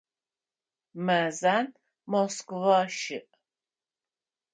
[1.05, 1.67] Мэзан
[2.11, 3.29] Москва щыӏ.